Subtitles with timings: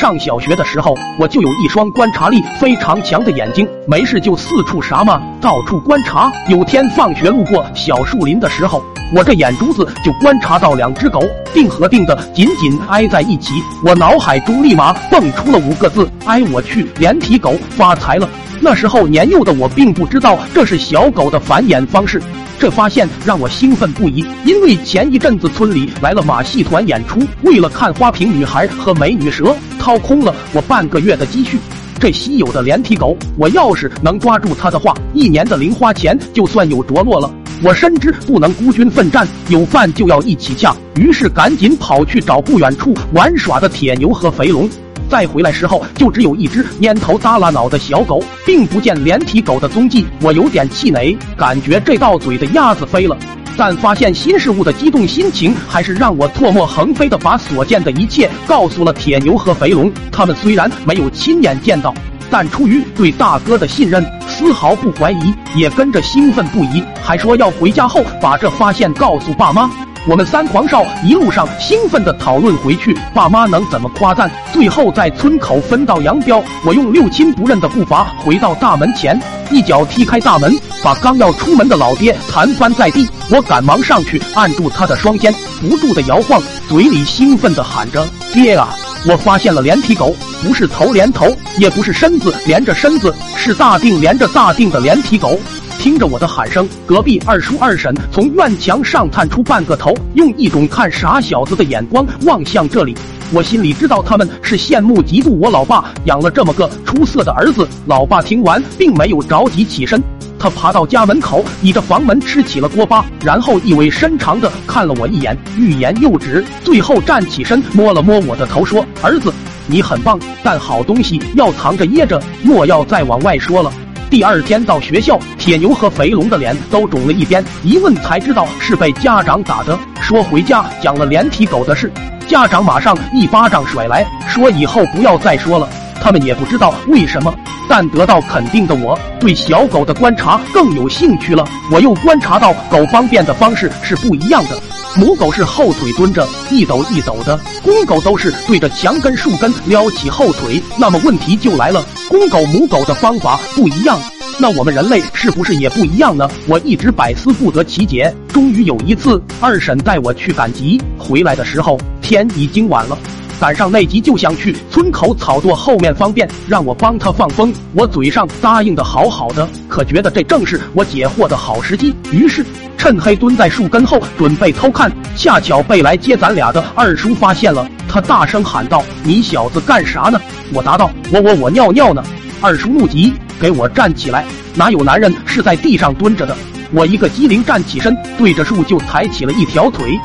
[0.00, 6.32] 上小学的时候，我就有一双观察力非常强的眼睛，没事就四处啥嘛，到处观察。
[6.48, 8.82] 有天放学路过小树林的时候，
[9.14, 11.20] 我这眼珠子就观察到两只狗
[11.52, 13.52] 定和定的紧紧挨在一起，
[13.84, 18.26] 我脑海中立马蹦出了五个字：哎我去，连体狗发财了。
[18.58, 22.22] 那时候年幼的我并不知道这是小狗的繁衍方式。
[22.60, 31.58] 这发现让我兴奋不已，因为前一阵子村里来了马戏团演出，为了看花瓶女孩和美女蛇，掏空了我半个月的积蓄。
[31.98, 37.32] 这稀有的连体狗，我要是能抓住它的话，一年的零花钱就算有着落了。
[37.62, 44.68] 我深知不能孤军奋战，有饭就要一起下，于是赶紧跑去找不远处玩耍的铁牛和肥龙。
[45.10, 50.06] 再回来时候，就只有一只蔫头耷拉脑的小狗，并不见连体狗的踪迹。
[50.22, 53.16] 我有点气馁，感觉这道嘴的鸭子飞了。
[53.56, 59.92] 但发现新事物的激动心情，还是让我唾沫横飞的把所见的一切告诉了铁牛和肥龙。
[60.12, 61.92] 他们虽然没有亲眼见到，
[62.30, 69.68] 但出于对大哥的信任，丝毫不怀疑，也跟着兴奋不已，还说要回家后把这发现告诉爸妈。
[70.08, 76.42] 我们三狂少一路上兴奋地讨论回去爸妈能怎么夸赞，最后在村口分道扬镳。
[76.64, 83.06] 我用六亲不认的步伐回到大门前，一脚踢开大门，把刚要出门的老爹弹翻在地。
[83.30, 88.74] 我赶忙上去按住他的双肩，不住地摇晃，嘴里兴奋地喊着：“爹啊！
[89.06, 91.26] 我发现了连体狗，不是头连头，
[91.58, 95.38] 也不是身子连着身子，是大腚连着大腚的连体狗。”
[95.80, 102.94] 听着我的喊声，隔壁二叔二婶从院墙上探出半个头，用一种看傻小子的眼光望向这里。
[103.32, 107.66] 我心里知道他们是羡慕嫉妒我老爸养了这么个出色的儿子。
[107.86, 110.02] 老爸听完，并没有着急起身，
[110.38, 119.32] 他爬到家门口，倚着房门吃起了锅巴，然后意味深长的看了我一眼，欲言又止，最后站起身摸了摸我的头，说：“儿子，
[119.66, 123.72] 你很棒，但好东西要藏着掖着，莫要再往外说了。”
[124.10, 129.78] 第二天到学校，铁牛和肥龙的脸都肿了一边，一问才知道是被家长打的。
[130.00, 131.92] 说回家讲了连体狗的事，
[132.26, 135.68] 家长马上一巴掌甩来，说以后不要再说了。
[136.02, 137.32] 他们也不知道为什么，
[137.68, 141.46] 但得到肯定的我，对小狗的观察更有兴趣了。
[141.70, 144.60] 我又观察到狗方便的方式是不一样的。
[144.96, 150.60] 母狗是后腿蹲着，一抖一抖的；公狗都是对着墙根、树根撩起后腿。
[150.78, 154.00] 那么问题就来了，公狗、母狗的方法不一样，
[154.38, 156.28] 那我们人类是不是也不一样呢？
[156.48, 158.12] 我一直百思不得其解。
[158.28, 162.98] 终于有一次，二婶带我去赶集，回来的时候天已经晚了。
[163.40, 167.50] 赶上那集就想去村口草垛后面方便，让我帮他放风。
[167.72, 171.94] 我嘴上答应的好好的，可觉得这正是我解惑的好时机。
[172.12, 172.44] 于是
[172.76, 177.66] 趁黑蹲在树根后准备偷看，恰巧被来接咱俩的二叔发现了。
[177.88, 180.20] 他大声喊道：“你小子干啥呢？”
[180.52, 182.04] 我答道：“我我我尿尿呢。”
[182.42, 184.26] 二叔怒极，给我站起来！
[184.54, 186.36] 哪有男人是在地上蹲着的？
[186.72, 189.98] 我一个机灵站起身，对着树就抬起了一条腿。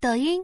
[0.00, 0.40] 抖音。